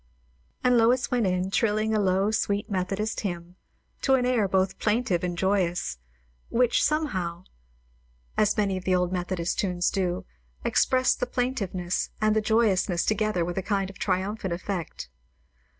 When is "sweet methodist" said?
2.33-3.19